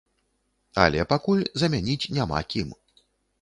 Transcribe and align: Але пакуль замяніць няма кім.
Але 0.83 1.03
пакуль 1.11 1.43
замяніць 1.65 2.11
няма 2.19 2.41
кім. 2.55 2.73